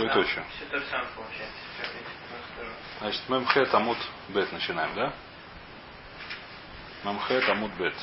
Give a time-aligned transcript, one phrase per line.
[0.00, 0.44] Двоеточие.
[0.58, 0.82] Тебе
[3.00, 3.98] Значит, מ״ח עמוד
[4.28, 5.12] ב начинаем, да?
[7.04, 7.94] מ״ח עמוד ב.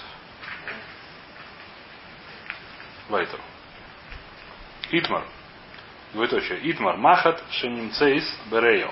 [3.09, 3.39] ווייטער.
[4.91, 5.25] איתמר.
[6.13, 6.71] Двоеточие.
[6.71, 6.97] איתמר.
[6.97, 8.92] מחט שנמצאת בריאה.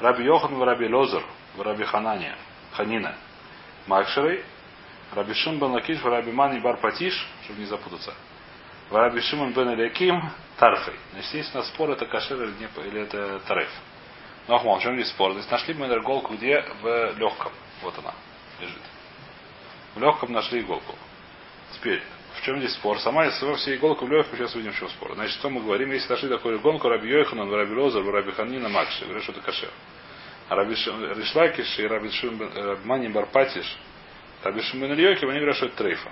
[0.00, 1.24] רבי יוחנן ורבי אלעזר
[1.56, 2.36] ורבי חנינא.
[2.72, 3.16] חנינא.
[3.86, 4.44] מכשרי.
[5.12, 8.14] רבי שמעון בן לקיש ורבי מני בר פטיש, чтобы не запутаться.
[8.90, 10.22] В Раби Шимон бен Эляким
[10.56, 10.94] Тарфей.
[11.12, 13.70] Значит, есть у нас спор, это кашер или, не, или это тареф.
[14.46, 15.32] Ну, Ахман, в чем здесь спор?
[15.32, 16.64] Здесь нашли мы иголку где?
[16.80, 17.52] В легком.
[17.82, 18.14] Вот она
[18.60, 18.80] лежит.
[19.94, 20.94] В легком нашли иголку.
[21.74, 22.02] Теперь,
[22.34, 22.98] в чем здесь спор?
[23.00, 25.12] Сама сама вся иголка в легком, сейчас увидим, в чем спор.
[25.14, 25.92] Значит, что мы говорим?
[25.92, 29.70] Если нашли такую иголку, Раби Йоханан, Раби Лозер, Раби Ханина, Макши, говорят, что это кашер.
[30.48, 33.76] А Раби Ришлакиш и Раби Шим, Раби Мани Барпатиш,
[34.42, 36.10] Раби Шимон они говорят, что это трейфа.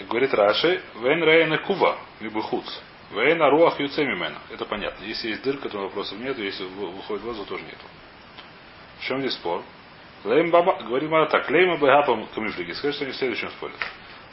[0.00, 1.98] Говорит Раши, ואינה נקובה, מבחוץ.
[2.20, 2.66] ואין
[3.10, 4.38] הרוח יוצא ממנה.
[4.50, 5.04] Это понятно.
[5.04, 6.38] Если есть дырка, то вопросов нет.
[6.38, 7.86] Если выходит воздух, тоже нету.
[8.98, 9.62] В чем здесь спор?
[10.24, 12.72] לימא בהא, говорит Гемара так, לימא בהא קמיפלגי.
[12.72, 13.76] Скажи, что они в следующем спорят.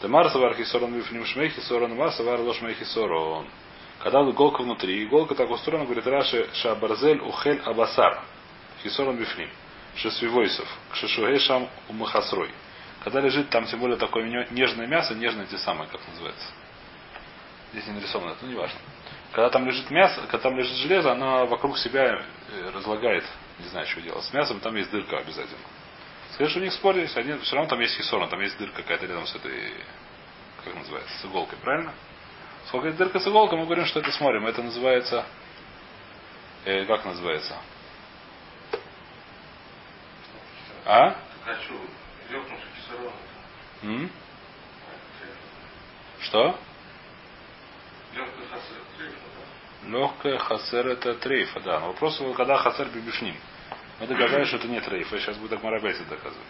[0.02, 3.48] דמר סבר חסרון מבפנים שמיה חסרון ומר סבר לא שמיה חסרון.
[4.00, 8.22] Когда иголка внутри, иголка так устроена, говорит Раши, שהברזל אוכל הבשר.
[8.82, 9.50] Хисорон Бифним.
[9.96, 10.68] Шесвивойсов.
[10.92, 12.50] Кшешугей Шам Умахасрой.
[13.04, 16.48] Когда лежит там, тем более, такое нежное мясо, нежное те самые, как называется.
[17.74, 18.80] Здесь не нарисовано, это не важно.
[19.34, 22.24] Когда там лежит мясо, когда там лежит железо, оно вокруг себя
[22.74, 23.26] разлагает,
[23.60, 24.24] не знаю, что делать.
[24.24, 25.58] С мясом там есть дырка обязательно.
[26.34, 28.84] Скажи, что у них спор есть, один, все равно там есть хисорон, там есть дырка
[28.84, 29.74] какая-то рядом с этой,
[30.64, 31.94] как называется, с иголкой, правильно?
[32.68, 34.48] Сколько есть дырка с иголкой, мы говорим, что это смотрим.
[34.48, 35.26] Это называется,
[36.66, 37.58] э, как называется?
[40.86, 41.16] А?
[41.46, 41.93] Кислород.
[43.84, 44.10] М?
[46.22, 46.58] Что?
[48.14, 49.12] Хасер?
[49.86, 51.80] Легкая хасер это трейфа, да.
[51.80, 53.36] Но вопрос, когда хасер бибишним.
[54.00, 55.20] Мы доказали, что это не трейфа.
[55.20, 56.48] Сейчас будет так Марабейса доказывать.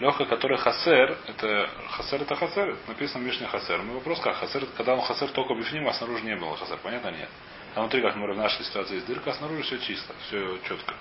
[0.00, 3.82] Легкая, которая хасер, это хасер это хасер, написано Мишне хасер.
[3.82, 7.10] Мы вопрос как хасер, когда он хасер только бифним, а снаружи не было хасер, понятно
[7.10, 7.28] нет?
[7.74, 10.94] А внутри, как мы в нашей ситуации есть дырка, а снаружи все чисто, все четко.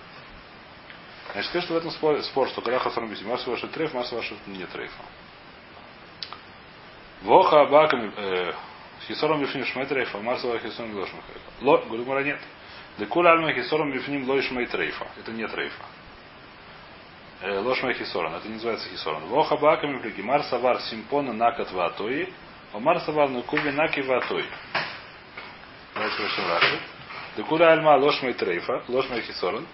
[1.32, 4.16] Значит, то, что в этом спор, спор что когда хасар бифним, масса ваша трейф, масса
[4.16, 5.02] ваша не трейфа.
[7.22, 8.12] Воха абаками,
[9.08, 11.10] хисором бифним шмай трейфа, масса ваша хисором лош
[11.62, 12.40] Ло, говорю, мара нет.
[12.98, 15.08] Декуля альма хисором бифним лой шмай трейфа.
[15.18, 15.84] Это не трейфа.
[17.42, 18.34] Ложь моя хисорон.
[18.36, 19.24] Это не называется хисорон.
[19.28, 20.22] Воха баками плюги.
[20.22, 22.34] Мар савар симпона накат ватои.
[22.74, 24.46] А мар савар на куби наки ватои.
[25.96, 26.80] Дальше раши.
[27.38, 28.84] Декуля альма ложь моя трейфа.
[28.90, 29.66] Ложь моя хисорон.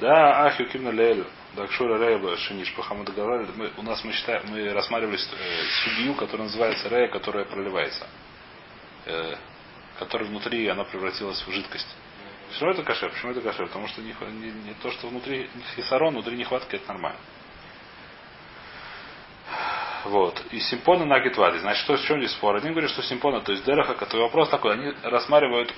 [0.00, 1.24] Да, ахю кимна лель.
[1.56, 6.46] Дакшура Рея Шинишпаха мы договаривали, мы, у нас мы считаем, мы рассматривали э, судью, которая
[6.46, 8.06] называется Рея, которая проливается.
[9.06, 9.34] Э,
[9.98, 11.88] которая внутри она превратилась в жидкость.
[12.50, 13.10] Почему это кашер?
[13.10, 13.66] Почему это кашер?
[13.66, 17.18] Потому что не, не, не то, что внутри хисарон, внутри нехватки, это нормально.
[20.08, 20.42] Вот.
[20.52, 21.58] И симпона на гитваде.
[21.58, 22.56] Значит, что, в чем здесь спор?
[22.56, 25.74] Один говорит, что симпона, то есть дераха, который вопрос такой, они рассматривают,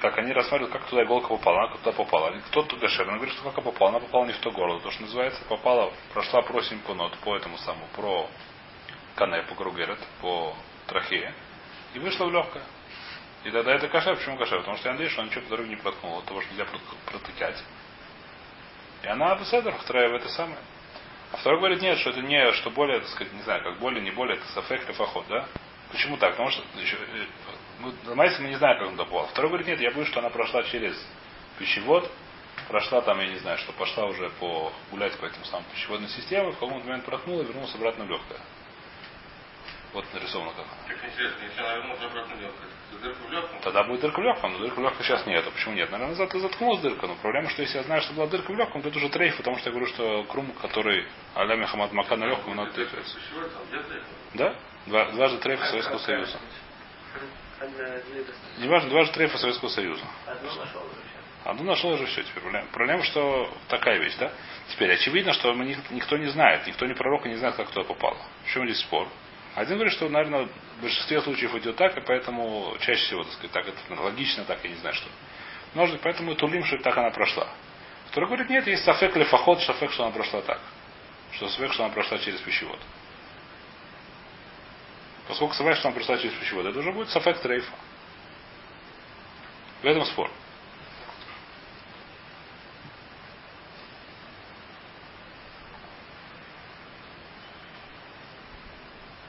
[0.00, 2.32] как они рассматривают, как туда иголка попала, она туда попала.
[2.48, 4.80] Кто-то гашер, он говорит, что как она попала, она попала не в то горло.
[4.80, 8.26] То, что называется, попала, прошла про симпонот, по этому самому, про
[9.14, 10.54] кане, по гругерет, по
[10.86, 11.34] трахее,
[11.92, 12.62] и вышла в легкое.
[13.44, 14.16] И тогда это кашер.
[14.16, 14.60] Почему кашер?
[14.60, 16.18] Потому что я надеюсь, что он ничего по дороге не проткнул.
[16.18, 16.66] От того, что нельзя
[17.04, 17.62] протыкать.
[19.02, 20.58] И она беседер, вторая в это самое.
[21.32, 24.02] А второй говорит, нет, что это не, что более, так сказать, не знаю, как более,
[24.02, 25.46] не более, это сафек фахот, да?
[25.90, 26.32] Почему так?
[26.32, 26.96] Потому что еще,
[27.80, 29.26] мы, мы не знаем, как он допал.
[29.28, 30.94] Второй говорит, нет, я боюсь, что она прошла через
[31.58, 32.10] пищевод,
[32.68, 36.50] прошла там, я не знаю, что пошла уже по гулять по этим самым пищеводной системе,
[36.50, 38.38] в какой-то момент проткнула и вернулась обратно в легкое.
[39.96, 40.66] Вот нарисовано как.
[40.88, 43.60] Так интересно, если она вернулась обратно в легкое, то дырка в легком?
[43.60, 45.50] Тогда будет дырка в легком, но дырка в легком сейчас нет.
[45.50, 45.90] Почему нет?
[45.90, 47.06] Наверное, назад и заткнулась дырка.
[47.06, 49.38] Но проблема, что если я знаю, что была дырка в легком, то это уже трейф,
[49.38, 53.16] потому что я говорю, что крум, который аля Мехамад Мака на легком, он трейфится.
[54.34, 54.54] Да?
[54.84, 56.38] Два, дважды трейфа Советского Союза.
[58.58, 60.04] Не важно, дважды трейфа Советского Союза.
[61.44, 62.42] Одну нашел уже все теперь.
[62.42, 62.66] Проблема.
[62.70, 64.30] Проблема, что такая вещь, да?
[64.68, 67.86] Теперь очевидно, что мы, никто не знает, никто не пророк и не знает, как туда
[67.86, 68.18] попало.
[68.44, 69.08] В чем здесь спор?
[69.56, 70.48] Один говорит, что, наверное,
[70.78, 74.62] в большинстве случаев идет так, и поэтому чаще всего, так сказать, так это логично, так
[74.62, 75.08] я не знаю что.
[75.72, 77.48] Может, поэтому тулим, что так она прошла.
[78.10, 80.60] Второй говорит, нет, есть сафек лефахот, сафек, что она прошла так.
[81.32, 82.78] Что сафек, что она прошла через пищевод.
[85.26, 87.72] Поскольку сафек, что она прошла через пищевод, это уже будет сафек трейфа.
[89.80, 90.30] В этом спор.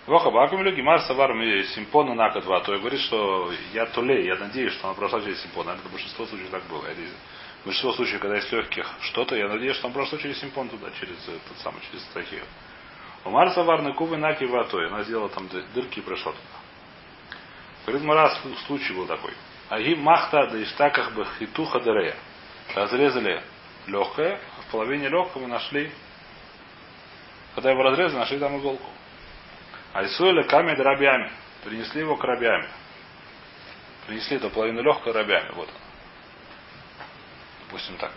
[0.08, 1.34] Воха Бакум или Гимар Савар
[1.76, 5.42] Симпона Нака 2, то и говорит, что я тулей, я надеюсь, что она прошла через
[5.42, 5.68] Симпон.
[5.68, 6.86] Это большинство случаев так было.
[6.86, 7.02] Это
[7.66, 11.18] большинство случаев, когда есть легких что-то, я надеюсь, что он прошло через Симпон туда, через
[11.26, 12.46] тот самый, через Тахию.
[13.26, 14.88] Умар Савар Кубы Наки Ватой.
[14.88, 17.38] Она сделала там дырки и прошла туда.
[17.86, 19.34] Говорит, Марас случай был такой.
[19.68, 22.16] Аги Махта да Иштаках бы Хитуха Дерея.
[22.74, 23.44] Разрезали
[23.88, 25.92] легкое, а в половине легкого нашли,
[27.56, 28.90] когда его разрезали, нашли там иголку.
[29.94, 31.32] Айсуэля камед рабями.
[31.64, 32.70] Принесли его к рабями.
[34.06, 35.52] Принесли эту половину легкой рабями.
[35.54, 35.76] Вот он.
[37.66, 38.12] Допустим так.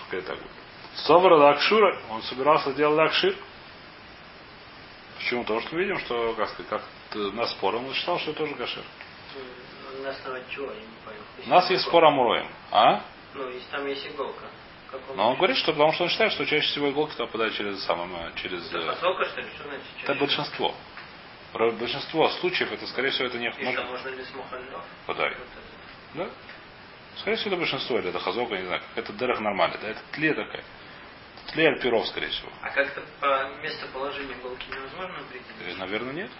[0.00, 0.50] Пускай так будет.
[0.96, 3.36] Совара лакшура, он собирался делать лакшир.
[5.16, 5.42] Почему?
[5.42, 6.82] Потому что видим, что, как сказать, как
[7.14, 8.84] на спор он считал, что это тоже кашир.
[10.02, 11.20] На основании чего, я не понял.
[11.44, 12.48] У нас есть спор Амуроем.
[12.70, 13.02] А?
[13.34, 14.46] Ну, если там есть иголка.
[15.14, 18.32] Но он говорит, что потому что он считает, что чаще всего иголки попадают через самое,
[18.36, 18.66] через.
[18.68, 19.46] Это э, поселка, что ли?
[19.54, 19.84] Что значит?
[20.02, 20.74] Это большинство.
[21.52, 24.24] Большинство случаев это, скорее всего, это не что, можно ли?
[25.06, 25.34] Подай.
[26.14, 26.28] Да?
[27.16, 29.78] Скорее всего, это большинство, или это хазока, не знаю, это дырах нормально.
[29.80, 30.64] Да, это тле такая.
[31.52, 32.50] Тле альпиров, скорее всего.
[32.60, 35.78] А как-то по местоположению иголки невозможно Э, определить?
[35.78, 36.30] Наверное, нет.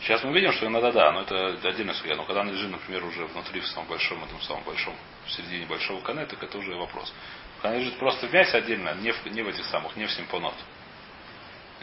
[0.00, 2.16] Сейчас мы видим, что иногда да, но это отдельная судья.
[2.16, 4.94] Но когда она лежит, например, уже внутри в самом большом, этом самом большом,
[5.26, 7.12] в середине большого кане, так это уже вопрос.
[7.60, 10.54] Когда лежит просто в мясе отдельно, не в, не в этих самых, не в симпонот.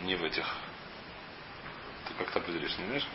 [0.01, 0.45] Не в этих.
[2.07, 3.07] Ты как-то определишь, не знаешь?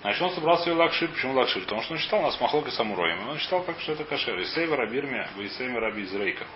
[0.00, 1.10] Значит, он собрался ее лакшир.
[1.10, 1.62] Почему лакшир?
[1.64, 3.28] Потому что он считал нас махлок и самуроем.
[3.28, 4.40] Он считал, как что это кашер.
[4.40, 6.46] Исейва рабирме, Исейва раби из.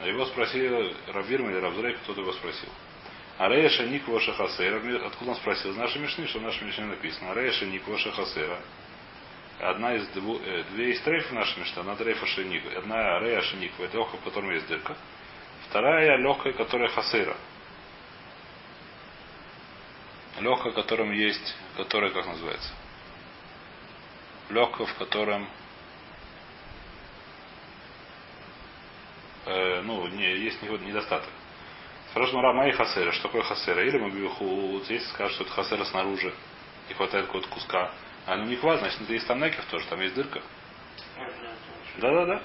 [0.00, 2.68] А его спросили Рабирма или Рабзрейк, кто-то его спросил.
[3.38, 5.72] А Рея Шаник Ваша Хасера, откуда он спросил?
[5.72, 7.32] Из нашей Мишны, что в нашей Мишне написано.
[7.32, 8.58] А Рея Шаник Ваша Хасера.
[9.60, 12.62] Одна из дву, э, две из трейфов нашей Мишны, одна трейфа Шаник.
[12.74, 14.96] Одна Рея Шаник, это легкая, в котором есть дырка.
[15.68, 17.36] Вторая легкая, которая Хасера.
[20.40, 22.72] Легкая, в котором есть, которая, как называется?
[24.48, 25.46] Легкая, в котором
[29.44, 31.30] э, ну, не, есть недостаток.
[32.16, 33.12] Спрашиваем Рама и Хасера.
[33.12, 33.84] Что такое Хасера?
[33.86, 36.32] Или мы бьюху, здесь скажут, что это Хасера снаружи,
[36.88, 37.90] не хватает какого-то куска.
[38.24, 40.40] А ну не хватит, значит, есть там некив тоже, там есть дырка.
[41.98, 42.42] Да-да-да.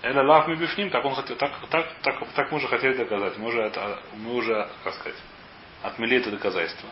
[0.00, 3.36] Эля лав мы бифним, так он хотел, так, так, так, так мы уже хотели доказать.
[3.36, 5.18] Мы уже, это, мы уже, как сказать,
[5.82, 6.88] отмели это доказательство.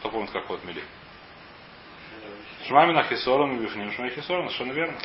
[0.00, 0.84] Кто помнит, как его отмели?
[2.66, 4.98] Шмамина Хисорон и Бифним Шмай Хисорон, совершенно верно.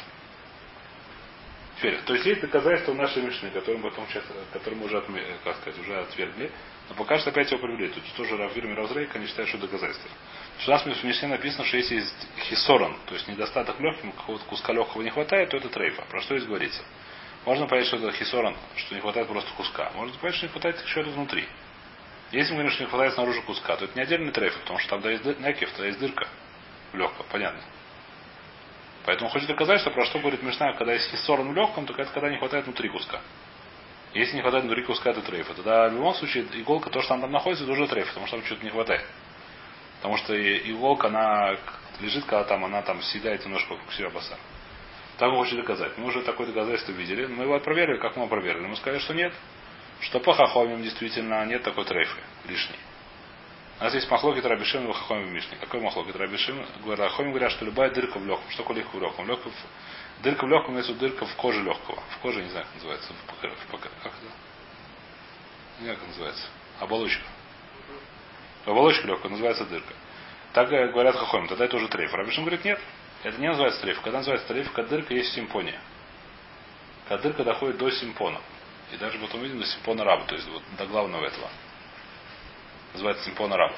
[1.78, 4.24] Теперь, то есть есть доказательства нашей Мишны, которые мы потом сейчас,
[4.54, 6.50] которые мы уже, отме, как сказать, уже отвергли,
[6.88, 7.90] но пока что опять его привели.
[7.90, 11.76] Тут тоже Раввир и Равзрейк, они считают, что что у нас в Мишне написано, что
[11.78, 16.04] если есть хисорон, то есть недостаток легким, какого-то куска легкого не хватает, то это трейфа.
[16.04, 16.82] Про что здесь говорится?
[17.46, 19.92] Можно понять, что это хисорон, что не хватает просто куска.
[19.96, 21.46] Можно понять, что не хватает чего-то внутри.
[22.32, 24.90] Если мы говорим, что не хватает снаружи куска, то это не отдельный трейф, потому что
[24.92, 25.42] там да есть дыр-
[25.72, 26.28] тогда есть дырка
[26.94, 26.98] в
[27.30, 27.62] понятно.
[29.06, 32.12] Поэтому хочет доказать, что про что говорит Мишна, когда есть хиссорон в легком, то это
[32.12, 33.22] когда не хватает внутри куска.
[34.14, 35.48] Если не хватает внутри куска, это трейф.
[35.48, 38.38] Тогда в любом случае иголка, то, что там, там находится, это уже трейф, потому что
[38.38, 39.06] там что-то не хватает.
[39.98, 41.58] Потому что иголка, она
[42.00, 44.38] лежит, когда там, она там съедает немножко вокруг себя баса.
[45.18, 45.98] Так он хочет доказать.
[45.98, 48.66] Мы уже такое доказательство видели, мы его проверили, как мы его проверили.
[48.66, 49.34] Мы сказали, что нет.
[50.02, 52.78] Что по хахомим действительно нет такой трейфы лишней.
[53.80, 55.58] У нас есть махлокит Рабишин и Хахомим в Мишне.
[55.58, 56.66] Какой махлокит Рабишин?
[56.84, 58.50] Говорят, Хахомим говорят, что любая дырка в легком.
[58.50, 59.28] Что такое легкого в легком?
[59.28, 62.02] Легкого в- Дырка в легком, имеется дырка в коже легкого.
[62.12, 63.14] В коже, не знаю, как называется.
[63.14, 65.84] В пока- в пока- как это?
[65.84, 66.48] Не как называется.
[66.80, 67.24] Оболочка.
[68.66, 69.94] Оболочка легкая, называется дырка.
[70.54, 71.48] Так говорят Хахомим.
[71.50, 72.14] Тогда это уже трейф.
[72.14, 72.80] Рабишин говорит, нет.
[73.24, 74.00] Это не называется трейф.
[74.02, 75.82] Когда называется трейф, когда дырка есть симфония.
[77.10, 78.40] Когда дырка доходит до симпона.
[78.94, 81.50] И даже потом видим до симпона раба, то есть вот до главного этого.
[82.96, 83.76] Называется симпона раба.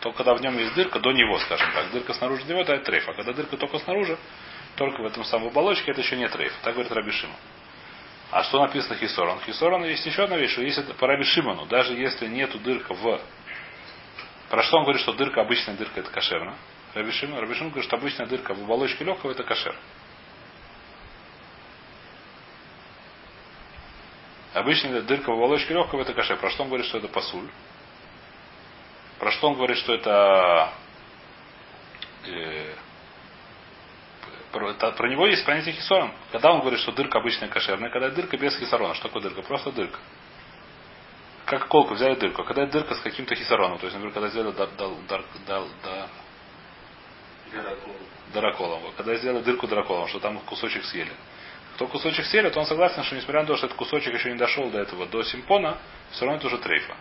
[0.00, 1.92] Только когда в нем есть дырка, до него, скажем так.
[1.92, 3.08] Дырка снаружи него, это трейф.
[3.08, 4.18] А когда дырка только снаружи,
[4.74, 6.52] только в этом самом оболочке, это еще не трейф.
[6.62, 7.34] Так говорит Рабишима.
[8.32, 9.38] А что написано Хисорон?
[9.46, 13.20] Хисорон есть еще одна вещь, что если по Раби Шимону, даже если нету дырка в...
[14.50, 16.56] Про что он говорит, что дырка, обычная дырка, это кошерно?
[16.94, 19.76] Раби Шимон, Раби Шимон говорит, что обычная дырка в оболочке легкого, это кошер.
[24.52, 26.38] Обычная дырка в оболочке легкого это кашер.
[26.38, 27.48] Про что он говорит, что это пасуль?
[29.18, 30.72] Про что он говорит, что это...
[32.26, 32.74] э,
[34.52, 36.12] про, это- про него есть понятие хисорон.
[36.32, 38.94] Когда он говорит, что дырка обычная кошерная, когда дырка без хисорона.
[38.94, 39.42] Что такое дырка?
[39.42, 39.98] Просто дырка.
[41.44, 42.42] Как колку взяли дырку.
[42.42, 45.64] А Когда дырка с каким-то хисороном, то есть, например, когда сделали дар- дар- дар- дар-
[45.82, 46.08] дар-
[48.32, 48.82] драколом.
[48.96, 51.12] Когда сделали дырку драколом, что там кусочек съели.
[51.74, 54.38] Кто кусочек сели, то он согласен, что несмотря на то, что этот кусочек еще не
[54.38, 55.78] дошел до этого, до симпона,
[56.10, 56.94] все равно это уже трейфа.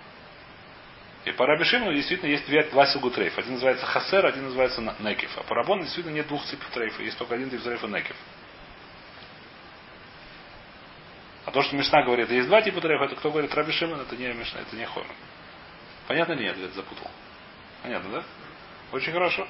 [1.27, 3.11] И по Рабишиму действительно есть две, два силгу.
[3.13, 5.29] Один называется хасер, один называется некив.
[5.37, 7.03] А по Рабону действительно нет двух типов трейфа.
[7.03, 8.15] Есть только один тип трейфа некив.
[11.45, 14.33] А то, что Мишна говорит, есть два типа трейфа, это кто говорит Раби это не
[14.33, 15.11] Мишна, это не Хомер.
[16.07, 16.45] Понятно ли?
[16.45, 17.11] Я запутал.
[17.83, 18.23] Понятно, да?
[18.93, 19.45] Очень хорошо.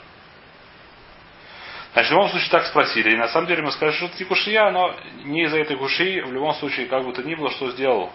[1.94, 3.12] Значит, в любом случае так спросили.
[3.12, 6.34] И на самом деле мы скажем, что это кушия, но не из-за этой кушии, в
[6.34, 8.12] любом случае, как бы то ни было, что сделал.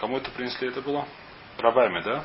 [0.00, 1.06] Кому это принесли это было?
[1.58, 2.24] Рабами, да?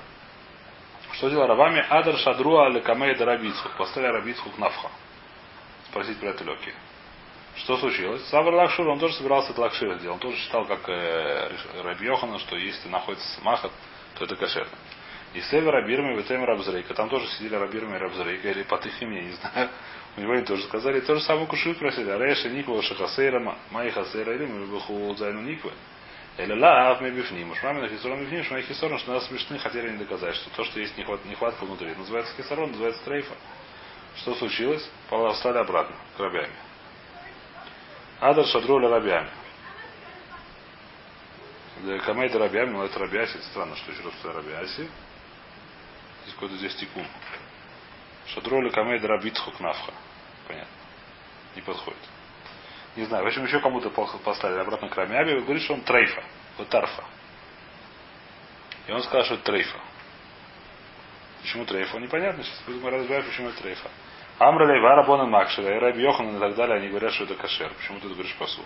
[1.13, 1.85] Что сделал рабами?
[1.89, 3.69] Адар Шадруа Лекамей Дарабицху.
[3.77, 4.89] Поставили Рабицху к Навха.
[5.89, 6.75] Спросить про это легкие.
[7.55, 8.23] Что случилось?
[8.29, 10.15] Сабр Лакшур, он тоже собирался это Лакшир сделать.
[10.15, 11.51] Он тоже считал, как э,
[11.83, 13.71] Раби Йохана, что если находится Махат,
[14.17, 14.71] то это кошерно.
[15.33, 16.93] И Север Рабирми, Ветем Рабзрейка.
[16.93, 18.49] Там тоже сидели Рабирми и Рабзрейка.
[18.49, 19.69] Или под их имя, не знаю.
[20.17, 21.01] У него они тоже сказали.
[21.01, 22.09] То же самое Куши просили.
[22.09, 25.71] Реша Никва Шахасейра, Май Хасейра или мы Буху Зайну Никва.
[26.39, 27.51] Или лав мы бифним.
[27.51, 30.79] Уж мамина хисорон бифним, что хисорон, что нас смешны, хотели не доказать, что то, что
[30.79, 33.35] есть нехват, нехватка внутри, называется хисорон, называется трейфа.
[34.15, 34.89] Что случилось?
[35.33, 36.53] Встали обратно, к рабями.
[38.21, 39.29] Адар шадруля рабями.
[42.05, 44.89] Камейда рабями, но это рабиаси, это странно, что еще раз рабиаси.
[46.23, 47.05] Здесь какой-то здесь тикун.
[48.27, 49.91] Шадруля камейда рабицхук навха.
[50.47, 50.71] Понятно.
[51.55, 51.99] Не подходит.
[52.99, 53.23] Не знаю.
[53.23, 55.35] В общем, еще кому-то поставили обратно к Рамяби.
[55.35, 56.21] Вы говорите, что он трейфа.
[56.57, 57.05] Вот тарфа.
[58.87, 59.79] И он сказал, что это трейфа.
[61.41, 61.97] Почему трейфа?
[61.97, 62.43] Непонятно.
[62.43, 63.89] Сейчас будем разбирать, почему это трейфа.
[64.37, 67.71] Амра Лейва, Рабона Макшева, и Йохан и так далее, они говорят, что это кашер.
[67.73, 68.65] Почему ты говоришь посуд?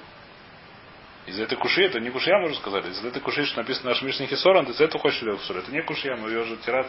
[1.27, 2.87] Из этой куши, это не кушья, можно сказать.
[2.87, 5.71] Из этой куши, что написано наш Мишний Хисоран, ты из этого хочешь ли Из Это
[5.71, 6.87] не кушья, но ее же тират.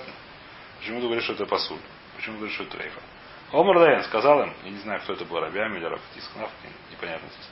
[0.79, 1.81] Почему ты говоришь, что это посуд?
[2.17, 3.01] Почему ты говоришь, что это трейфа?
[3.55, 6.51] Омар Лейн сказал им, я не знаю, кто это был, Рабиами или Рафатискнав,
[6.91, 7.49] непонятно здесь.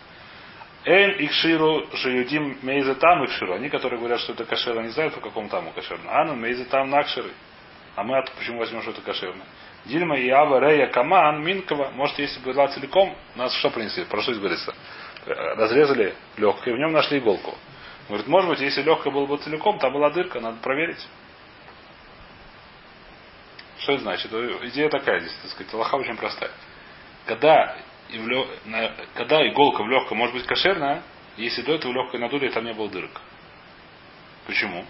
[0.84, 3.52] Эн Икширу Шиюдим Мейзе там Икширу.
[3.52, 6.10] Они, которые говорят, что это кошер, они знают, по какому таму кошерно.
[6.10, 7.30] Ану Мейзе там Накширы.
[7.94, 9.44] А мы почему возьмем, что это кошерно?
[9.84, 11.92] Дильма и Ава Рея Каман Минкова.
[11.94, 14.04] Может, если бы была целиком, нас что принесли?
[14.04, 14.74] Про что говорится?
[15.24, 17.54] Разрезали легкое, в нем нашли иголку.
[18.08, 21.06] Говорит, может быть, если легкое было бы целиком, там была дырка, надо проверить.
[23.82, 24.32] Что это значит?
[24.32, 26.52] Идея такая здесь, так сказать, лоха очень простая.
[27.26, 27.76] Когда,
[28.10, 28.46] и в лё...
[29.14, 31.02] когда иголка в легком может быть кошерная,
[31.36, 33.20] если до этого легкой надули, там не было дырок.
[34.46, 34.84] Почему?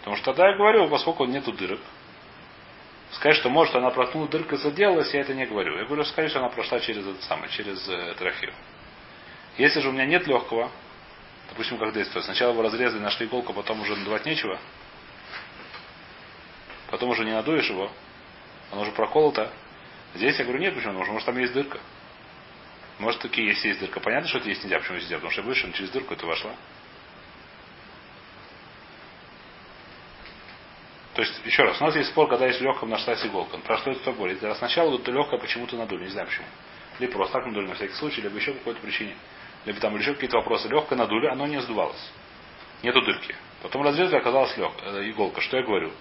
[0.00, 1.80] Потому что тогда я говорю, поскольку нету дырок,
[3.12, 5.78] сказать, что может она проткнула дырка заделалась, я это не говорю.
[5.78, 8.52] Я говорю, сказать, что она прошла через это самое, через э, трахею.
[9.56, 10.70] Если же у меня нет легкого,
[11.48, 14.58] допустим, как действует, сначала вы разрезали, нашли иголку, потом уже надувать нечего,
[16.90, 17.90] потом уже не надуешь его,
[18.70, 19.50] оно уже проколото.
[20.14, 21.02] Здесь я говорю, нет, почему?
[21.02, 21.78] Что может там есть дырка.
[22.98, 24.00] Может такие, если есть дырка.
[24.00, 25.16] Понятно, что это есть нельзя, почему есть нельзя?
[25.16, 26.52] Потому что боюсь, через дырку это вошла.
[31.14, 33.56] То есть, еще раз, у нас есть спор, когда есть легком нашлась иголка.
[33.58, 34.28] Про что это спор?
[34.28, 36.46] Это сначала это легкое почему-то надули, не знаю почему.
[36.98, 39.16] Либо просто так надули на всякий случай, либо еще по какой-то причине.
[39.64, 40.68] Либо там еще какие-то вопросы.
[40.68, 42.10] Легкое надули, оно не сдувалось.
[42.82, 43.34] Нету дырки.
[43.62, 45.40] Потом разрезали, оказалась лег, э, иголка.
[45.40, 45.92] Что я говорю?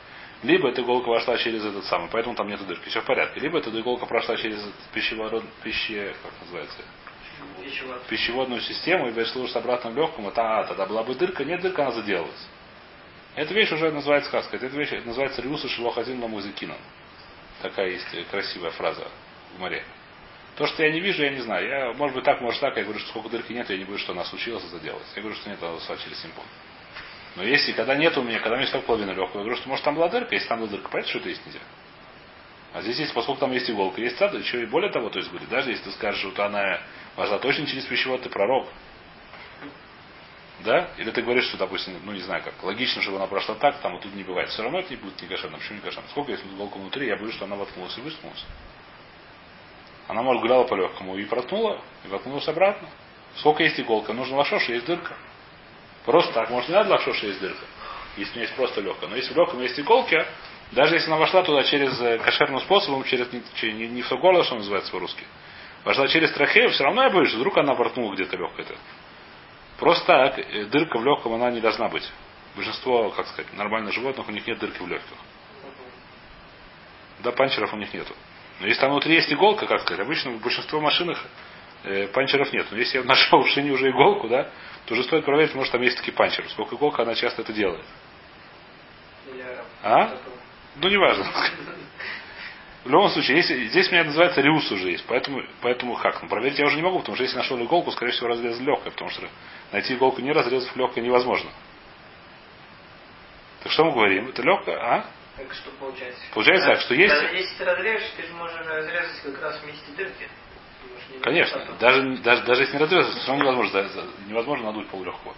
[0.43, 2.89] Либо эта иголка вошла через этот самый, поэтому там нет дырки.
[2.89, 3.39] Все в порядке.
[3.39, 4.59] Либо эта иголка прошла через
[4.93, 6.77] пищевод, пище, как называется,
[7.62, 8.03] Пищевод.
[8.07, 11.91] пищеводную систему и пришла с обратным легкому, а, тогда была бы дырка, нет дырка, она
[11.93, 12.47] заделалась.
[13.35, 14.57] Эта вещь уже называется сказка.
[14.57, 16.77] Эта вещь называется Риуса Шилохазин Ламузыкином.
[17.62, 19.07] Такая есть красивая фраза
[19.55, 19.83] в море.
[20.55, 21.67] То, что я не вижу, я не знаю.
[21.67, 22.77] Я, может быть, так, может так.
[22.77, 25.07] Я говорю, что сколько дырки нет, я не говорю, что она случилась и заделалась.
[25.15, 26.45] Я говорю, что нет, она через симпон.
[27.35, 29.55] Но если, когда нет у меня, когда у меня есть только половина легкого, я говорю,
[29.55, 31.59] что может там была дырка, если там была дырка, понятно, что это есть нельзя.
[32.73, 35.29] А здесь есть, поскольку там есть иголка, есть цада, еще и более того, то есть
[35.29, 36.79] говорит, даже если ты скажешь, что она
[37.15, 38.67] вошла точно через пищевод, ты пророк.
[40.59, 40.89] Да?
[40.97, 43.93] Или ты говоришь, что, допустим, ну не знаю как, логично, чтобы она прошла так, там
[43.93, 44.49] вот тут не бывает.
[44.49, 45.57] Все равно это не будет не кошерно.
[45.57, 46.07] Почему не кошерно?
[46.09, 48.45] Сколько есть иголка внутри, я боюсь, что она воткнулась и высунулась.
[50.07, 52.87] Она, может, гуляла по легкому и проткнула, и воткнулась обратно.
[53.37, 54.13] Сколько есть иголка?
[54.13, 55.15] Нужно лошош, есть дырка.
[56.05, 57.65] Просто так, может, не надо лошош, есть дырка.
[58.17, 59.10] Если у меня есть просто легкая.
[59.10, 60.25] Но если в легком есть иголки,
[60.72, 63.41] даже если она вошла туда через э, кошерным способом, через не,
[63.74, 65.24] не, не в то горло, что называется по-русски,
[65.83, 68.75] вошла через трахею, все равно я боюсь, что вдруг она проткнула где-то легкое-то.
[69.79, 72.07] Просто так, э, дырка в легком, она не должна быть.
[72.55, 75.17] Большинство, как сказать, нормальных животных, у них нет дырки в легких.
[77.19, 78.13] Да, панчеров у них нету.
[78.60, 81.24] Но если там внутри есть иголка, как сказать, обычно в большинстве машинах
[82.13, 82.67] панчеров нет.
[82.71, 84.49] Но если я нашел в шине уже иголку, да,
[84.85, 86.49] то уже стоит проверить, может там есть такие панчеры.
[86.49, 87.85] Сколько иголка она часто это делает.
[89.83, 90.17] А?
[90.75, 91.25] Ну, неважно.
[92.83, 96.21] В любом случае, если, здесь меня называется риус уже есть, поэтому, поэтому как?
[96.21, 98.91] Ну, проверить я уже не могу, потому что если нашел иголку, скорее всего, разрез легкое,
[98.91, 99.29] потому что
[99.71, 101.49] найти иголку не разрезав легкое невозможно.
[103.63, 104.27] Так что мы говорим?
[104.27, 105.05] Это легкое, а?
[105.37, 106.21] Так что получается?
[106.33, 107.13] Получается так, что есть...
[107.13, 110.27] Да, если ты разрежешь, ты же можешь разрезать как раз вместе дырки.
[111.22, 111.65] Конечно.
[111.79, 115.36] Даже, даже, даже если не разрезать, все равно невозможно, невозможно надуть полулегкого.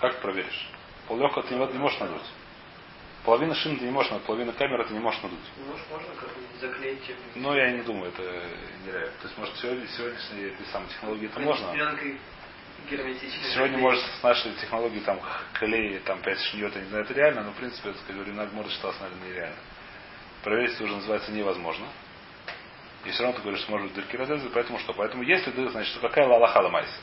[0.00, 0.68] Как ты проверишь?
[1.08, 2.22] Полулегкого ты не, не можешь надуть.
[3.24, 5.38] Половина шины ты не можешь надуть, половина камеры ты не можешь надуть.
[5.56, 8.22] Ну, Может, можно как-нибудь заклеить чем Но я не думаю, это
[8.84, 9.12] нереально.
[9.20, 11.72] То есть, может, сегодня, сегодняшние эти самые технологии это можно.
[13.54, 15.18] Сегодня, может, с нашей технологией там
[15.54, 18.34] клей, там 5 шньет, я не знаю, это реально, но в принципе, это, как говорю,
[18.34, 19.56] надо считалось, наверное, нереально.
[20.42, 21.86] Проверить это уже называется невозможно.
[23.04, 24.92] И все равно ты говоришь, дырки разрезать, поэтому что?
[24.94, 27.00] Поэтому если ты, значит, какая Аллаха Майса?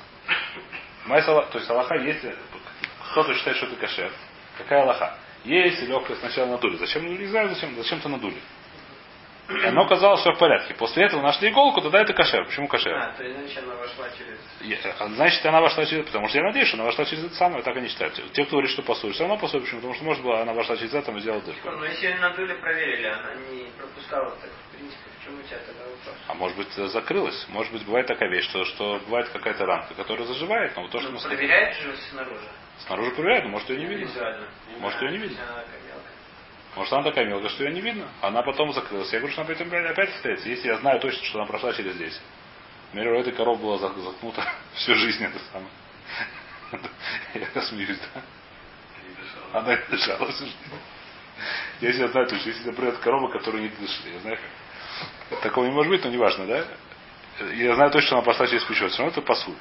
[1.05, 2.35] Майса, то есть Аллаха, если
[3.11, 4.11] кто-то считает, что это кошер,
[4.57, 5.17] какая Аллаха?
[5.43, 6.77] Если легкое сначала надули.
[6.77, 7.05] Зачем?
[7.05, 8.37] Не знаю, зачем, зачем-то надули.
[9.57, 10.73] И оно казалось, что в порядке.
[10.75, 12.45] После этого нашли иголку, тогда это кошер.
[12.45, 12.93] Почему кошер?
[12.95, 14.39] А, то значит, она вошла через...
[14.61, 16.05] Я- а Значит, она вошла через...
[16.05, 18.13] Потому что я надеюсь, что она вошла через это самое, так они считают.
[18.33, 19.63] Те, кто говорит, что посует, все равно посует.
[19.63, 19.79] Почему?
[19.81, 21.69] Потому что, может быть, она вошла через это и сделала дырку.
[21.71, 25.57] Ну, если ее надули, проверили, она не пропускала, так, в принципе, в чем у тебя
[25.65, 26.15] тогда вопрос?
[26.27, 27.45] А может быть, э, закрылась.
[27.49, 30.99] Может быть, бывает такая вещь, что, что бывает какая-то рамка, которая заживает, но вот то,
[30.99, 32.47] что Ну, мы проверяет же снаружи.
[32.85, 34.09] Снаружи проверяют, но может ее не видно.
[34.79, 35.37] Может, ее не видно.
[36.75, 38.07] Может, она такая мелкая, что ее не видно.
[38.21, 39.11] Она потом закрылась.
[39.11, 40.47] Я говорю, что она опять, опять, опять остается.
[40.47, 42.19] Если я знаю точно, что она прошла через здесь.
[42.93, 45.71] Например, у этой коровы была заткнута всю жизнь это самое.
[47.55, 48.21] Я смеюсь, да?
[49.01, 49.57] Не.
[49.59, 50.57] Она не дышала всю жизнь.
[51.81, 54.37] Если я знаю точно, если это придет корова, которая не дышит, я знаю,
[55.29, 55.41] как.
[55.41, 56.65] Такого не может быть, но неважно, да?
[57.53, 58.91] Я знаю точно, что она пошла через пищевод.
[58.91, 59.55] Все равно это пасуль.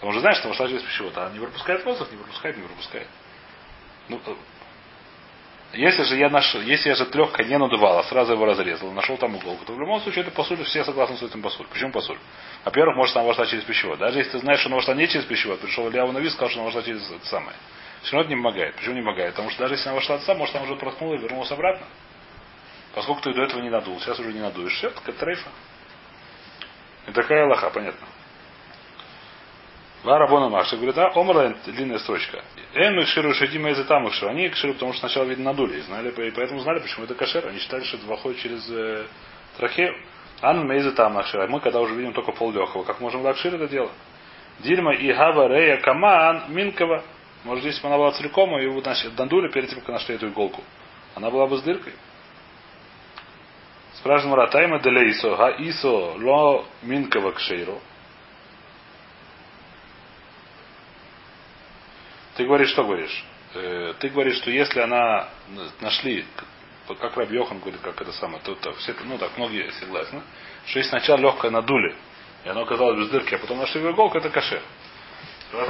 [0.00, 1.16] Он же знает, что она пошла через пищевод.
[1.16, 3.08] А она не пропускает воздух, не пропускает, не пропускает.
[4.08, 4.34] Ну, э,
[5.72, 9.16] если же я нашел, если я же легкое не надувал, а сразу его разрезал, нашел
[9.16, 11.66] там иголку, то в любом случае это пасуль, все согласны с этим пасуль.
[11.66, 12.18] Почему пасуль?
[12.64, 13.98] Во-первых, может, она вошла через пищевод.
[13.98, 16.58] Даже если ты знаешь, что она вошла не через пищевод, пришел Илья Нави, сказал, что
[16.60, 17.56] она вошла через это самое.
[18.02, 18.76] Все равно это не помогает.
[18.76, 19.32] Почему не помогает?
[19.32, 21.86] Потому что даже если она вошла сам, может, она уже проткнула и вернулась обратно.
[22.94, 24.74] Поскольку ты до этого не надул, сейчас уже не надуешь.
[24.74, 25.48] Все, это трейфа.
[27.06, 28.06] И такая лоха, понятно.
[30.02, 32.42] Варабона Маша говорит, а, Омрлайн, длинная строчка.
[32.74, 35.78] Эм их ширу шадима из там их Они их ширу, потому что сначала, видно, надули.
[35.78, 37.46] И знали, и поэтому знали, почему это кошер.
[37.46, 39.06] Они считали, что это выходит через э,
[39.56, 39.94] трахею.
[40.40, 41.46] Ан мейзы там нахшира.
[41.46, 43.92] Мы когда уже видим только поллегкого, как можем лакшир это дело?
[44.58, 47.04] Дильма и гава рея каман минкова.
[47.44, 50.62] Может, здесь она была целиком, и его значит, надули перед тем, как нашли эту иголку.
[51.14, 51.92] Она была бы с дыркой.
[53.94, 55.36] Спрашиваем Ратайма деля исо.
[55.36, 57.80] Га исо ло минкова кшейру.
[62.36, 63.24] Ты говоришь, что говоришь?
[63.54, 65.28] Э, ты говоришь, что если она
[65.80, 66.24] нашли,
[66.88, 70.22] как- Раби Йохан говорит, как это самое, то, то все, ну так, многие согласны,
[70.66, 71.94] что если сначала легкое надули,
[72.44, 74.62] и оно оказалось без дырки, а потом нашли в иголку, это кашер.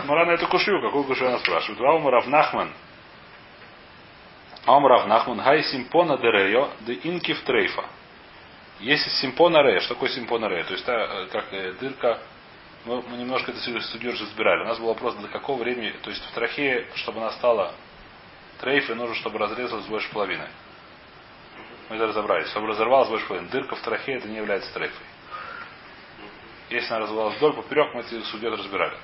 [0.06, 1.80] Мара на эту кушью, какую кушью она спрашивает?
[1.80, 2.72] Аумарав Нахман.
[4.64, 5.38] Аумарав Нахман.
[5.38, 7.84] Гай симпона дерео де инкив трейфа.
[8.80, 10.64] Если симпона рея, что такое симпона рея?
[10.64, 12.20] То есть та, э, как э, дырка,
[12.84, 14.62] мы, мы немножко это студию уже разбирали.
[14.62, 17.74] У нас был вопрос, до какого времени, то есть в трахее, чтобы она стала
[18.60, 20.48] трейфой, нужно, чтобы разрезалась больше половины.
[21.88, 22.48] Мы это разобрались.
[22.48, 23.50] Чтобы разорвалась больше половины.
[23.50, 25.06] Дырка в трахее это не является трейфой.
[26.70, 28.96] Если она разорвалась вдоль, поперек, мы эти судьет разбирали.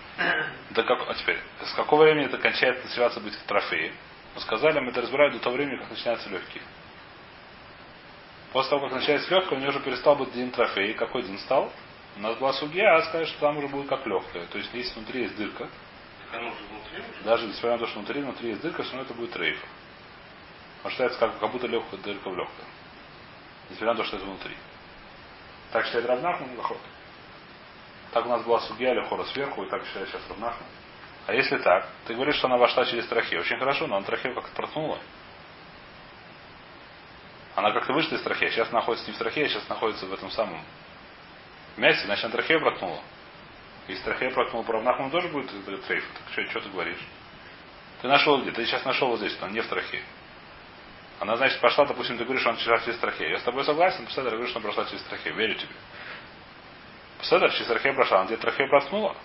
[0.71, 3.93] Да как, а теперь, с какого времени это кончает называться быть трофеем?
[4.35, 6.62] Мы сказали, мы это разбираем до того времени, как начинаются легкие.
[8.53, 10.95] После того, как начинается легкое, у нее уже перестал быть день трофей.
[10.95, 11.71] Какой день стал?
[12.18, 14.44] У нас была судья, а сказать, что там уже будет как легкое.
[14.46, 15.68] То есть, если внутри есть дырка,
[17.24, 19.64] даже несмотря на то, что внутри, внутри есть дырка, все равно это будет трейф.
[20.83, 22.66] Он считается как, как будто легкая дырка в легкое.
[23.70, 24.57] Несмотря на то, что это внутри.
[25.70, 26.81] Так считает Равнахман Лохот.
[28.12, 30.66] Так у нас была судья Лехора сверху, и так считает сейчас Равнахман.
[31.26, 33.42] А если так, ты говоришь, что она вошла через трахею.
[33.42, 34.98] Очень хорошо, но она трахею как-то проткнула.
[37.54, 38.50] Она как-то вышла из трахеи.
[38.50, 40.64] Сейчас находится не в трахее, а сейчас находится в этом самом
[41.79, 43.01] мясе, значит, она трахею проткнула.
[43.88, 46.05] Если трахея проткнула по Равнахману, тоже будет э, трейф.
[46.12, 47.07] Так что, что ты говоришь?
[48.03, 48.53] Ты нашел где?
[48.53, 50.03] Ты сейчас нашел вот здесь, что она не в трахее.
[51.21, 53.31] Она, значит, пошла, допустим, ты говоришь, что она через через трахею.
[53.31, 55.35] Я с тобой согласен, я говорю, что она прошла через трахею.
[55.35, 55.75] Верю тебе.
[57.17, 58.19] Представляешь, через трахею прошла.
[58.19, 59.17] Она тебе трахею проткнула.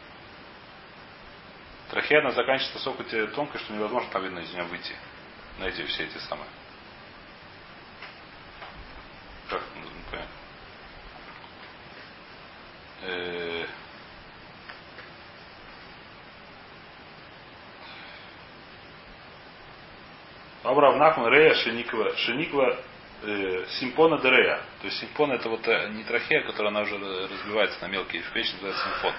[1.91, 4.95] Трахея, она заканчивается настолько тонкой, что невозможно там, видно, из нее выйти.
[5.59, 6.49] На эти все эти самые.
[9.49, 9.61] Как?
[9.75, 10.29] Ну, не понимаю.
[13.05, 13.65] Э,
[20.63, 22.15] Абрав Нахман Рея Шениква.
[22.15, 22.77] Шениква
[23.23, 24.61] э, симпона дерея.
[24.81, 28.53] То есть симпон это вот э, не трахея, которая она уже разбивается на мелкие вещи,
[28.53, 29.13] называется симфон.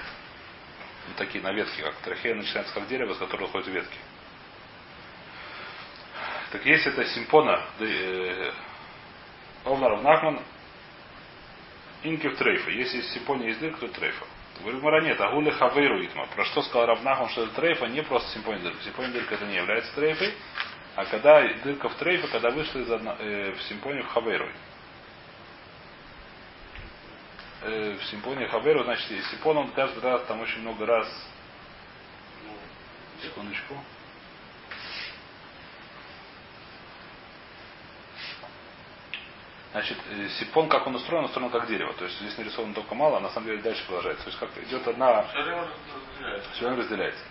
[1.09, 3.99] Ну, такие на ветки, как трахея начинается как дерево, с которого ходят ветки.
[6.53, 8.53] Так если это симпона э,
[9.65, 10.41] Овнар Нахман
[12.05, 12.71] Инкив трейфа.
[12.71, 14.27] Если симпония есть дырка, то трейфа.
[14.61, 16.27] Говорит, Мара нет, агули хавейру итма.
[16.27, 18.83] Про что сказал Равнахом, что это трейфа, не просто симпония дырка.
[18.85, 20.35] Симпония дырка это не является трейфой,
[20.97, 24.49] а когда дырка в трейфе, когда вышла из одно, э, в симпонию хавейру.
[27.63, 31.09] Э, в симпонии хавейру, значит, симпон он каждый раз, там очень много раз.
[33.23, 33.75] Секундочку.
[39.75, 41.93] Значит, э, сипон, как он устроен, устроен как дерево.
[41.95, 44.23] То есть здесь нарисовано только мало, а на самом деле дальше продолжается.
[44.23, 45.25] То есть как идет одна...
[46.53, 47.25] Все время разделяется.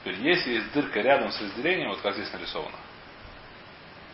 [0.00, 2.76] Теперь, если есть дырка рядом с разделением, вот как здесь нарисовано,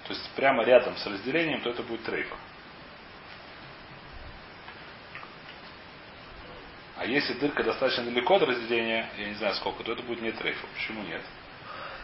[0.04, 2.34] то есть прямо рядом с разделением, то это будет трейфа.
[6.96, 10.32] А если дырка достаточно далеко от разделения, я не знаю сколько, то это будет не
[10.32, 10.66] трейфа.
[10.74, 11.22] Почему нет?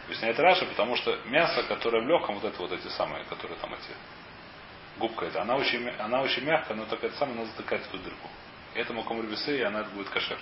[0.05, 3.73] Объясняет Раша, потому что мясо, которое в легком, вот это вот эти самые, которые там
[3.73, 3.91] эти
[4.99, 8.29] губка эта, она очень, она очень мягкая, но только это самое надо затыкать эту дырку.
[8.73, 10.39] Этому комрубисы, и она будет кошер.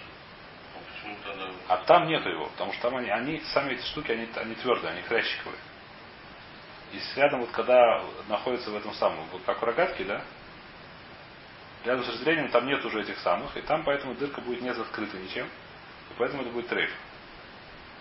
[1.67, 4.93] А там нету его, потому что там они, они сами эти штуки, они, они твердые,
[4.93, 5.59] они хрящиковые.
[6.93, 10.21] И рядом вот когда находится в этом самом, вот как в рогатке, да,
[11.83, 15.17] рядом с разделением там нет уже этих самых, и там поэтому дырка будет не закрыта
[15.17, 16.91] ничем, и поэтому это будет трейф.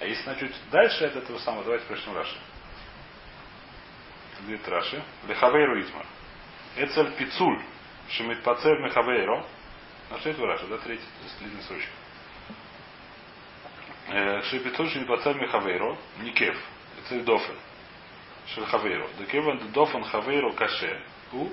[0.00, 2.36] А если на чуть дальше от этого самого, давайте прочтем Раши.
[4.40, 5.02] Говорит Раши.
[5.28, 6.06] Лехавейру Итмар.
[6.76, 7.60] Эцель пицуль.
[8.10, 9.46] Шимит пацер мехавейро.
[10.10, 11.04] Нашли это Раша, да, третий,
[11.40, 11.90] длинный срочек.
[14.50, 15.96] Шипицуль шимит пацер мехавейро.
[16.20, 16.56] Никев.
[17.02, 17.56] Эцель дофен.
[18.48, 19.08] Шельхавейро.
[19.18, 21.02] Декеван дофен хавейро каше.
[21.32, 21.48] У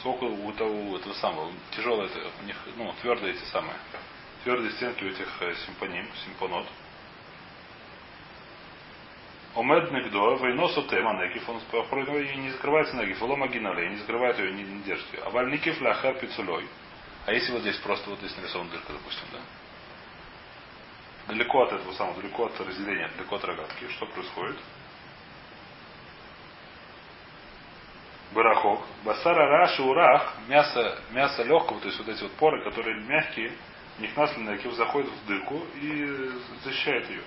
[0.00, 3.76] сколько у того этого самого, тяжелые, у них, ну, твердые эти самые,
[4.42, 5.28] твердые стенки у этих
[5.64, 6.66] симпоним, симпонот.
[9.54, 14.52] Омед Негдо, войносу тема Негив, он и не закрывается Негив, лома гинале, не закрывает ее,
[14.52, 15.20] не, не держит ее.
[15.24, 16.66] А вальникив ляхер пицулей.
[17.26, 19.38] А если вот здесь просто вот здесь нарисована дырка, допустим, да?
[21.28, 24.56] Далеко от этого самого, далеко от разделения, далеко от рогатки, что происходит?
[28.32, 28.80] Барахок.
[29.04, 33.52] Басара раши урах, мясо, мясо легкого, то есть вот эти вот поры, которые мягкие,
[33.98, 36.30] них наследный заходит в дырку и
[36.64, 37.22] защищает ее.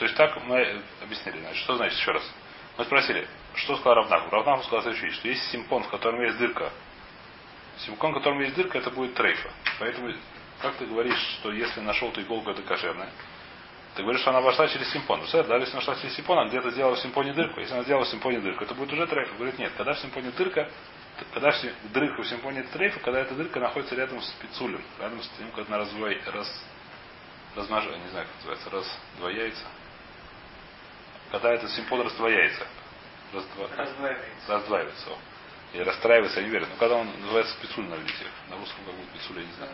[0.00, 1.40] То есть так мы объяснили.
[1.40, 2.22] Значит, что значит еще раз?
[2.78, 4.30] Мы спросили, что сказал Равнаху?
[4.30, 6.72] Равнаху сказал следующее, что есть симпон, в котором есть дырка.
[7.84, 9.50] Симпон, в котором есть дырка, это будет трейфа.
[9.78, 10.14] Поэтому,
[10.62, 13.10] как ты говоришь, что если нашел ты иголку, это кошерная,
[13.94, 15.20] ты говоришь, что она вошла через симпон.
[15.20, 17.60] Представляешь, да, если она вошла через симпон, она где-то сделала в симпоне дырку.
[17.60, 19.34] Если она сделала в симпоне дырку, это будет уже трейфа.
[19.34, 20.70] Говорит, нет, когда в симпоне дырка,
[21.34, 21.52] когда
[21.92, 25.74] дырка в симпоне трейфа, когда эта дырка находится рядом с пицулем, рядом с тем, когда
[25.74, 26.64] она развой, раз,
[27.54, 29.66] размножает, не знаю, как называется, раз, два яйца.
[31.30, 32.66] Когда этот симпон раздвояется.
[33.32, 33.68] Раздва...
[33.76, 34.52] Раздваивается.
[34.52, 35.10] Раздваивается.
[35.72, 36.66] И расстраивается, я не верю.
[36.68, 38.26] Но когда он называется спецуль на иврите.
[38.48, 39.72] На русском как будет спецуль, я не знаю.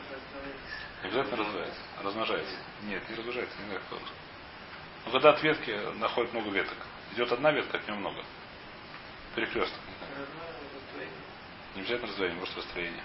[1.02, 1.80] Не обязательно развивается.
[2.02, 2.56] Размножается.
[2.82, 4.16] Нет, не размножается, не знаю, как русском.
[5.06, 6.76] Но когда от ветки находит много веток.
[7.12, 8.22] Идет одна ветка, от нее много.
[9.34, 9.80] Перекресток.
[11.74, 13.02] Не обязательно раздвоение, может расстроение.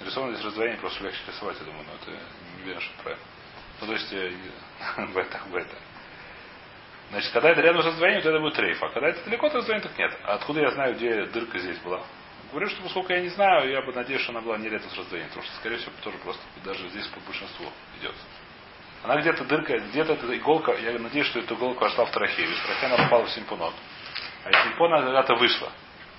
[0.00, 2.10] Нарисовано здесь раздвоение, просто легче рисовать, я думаю, но это
[2.56, 3.24] не уверен, что правильно.
[3.80, 4.12] Ну, то есть,
[5.14, 5.76] бета, бета.
[7.10, 8.82] Значит, когда это рядом с раздвоением, то это будет трейф.
[8.82, 10.16] А когда это далеко от раздвоения, так нет.
[10.24, 12.02] А откуда я знаю, где дырка здесь была?
[12.50, 14.96] Говорю, что поскольку я не знаю, я бы надеюсь, что она была не рядом с
[14.96, 15.28] раздвоением.
[15.30, 17.66] Потому что, скорее всего, тоже просто даже здесь по большинству
[18.00, 18.14] идет.
[19.04, 22.50] Она где-то дырка, где-то эта иголка, я надеюсь, что эта иголка вошла в трахею.
[22.50, 23.74] Из трахея она попала в симпонот.
[24.44, 25.70] А из симпона когда-то вышла.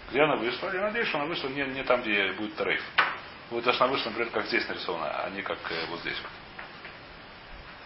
[0.09, 0.73] Где она вышла?
[0.73, 2.83] Я надеюсь, что она вышла не, не там, где будет трейф.
[3.51, 6.17] Вот даже она вышла, например, как здесь нарисована, а не как э, вот здесь.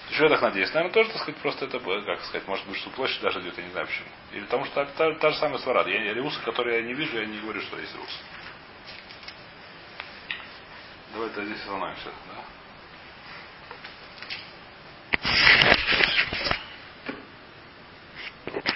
[0.10, 0.74] Еще я так надеюсь.
[0.74, 3.64] Наверное, тоже, так сказать, просто это, как сказать, может быть, что площадь даже идет, я
[3.64, 4.08] не знаю почему.
[4.32, 5.90] Или потому что так, та, та, же самая сварада.
[5.90, 8.22] Я реуса, который я не вижу, я не говорю, что есть реус.
[11.14, 12.44] Давай это здесь сломаемся, да?
[18.46, 18.68] Thank